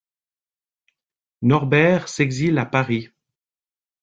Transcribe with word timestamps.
Norbert 1.43 2.09
s'exile 2.09 2.57
à 2.57 2.65
Paris. 2.65 3.09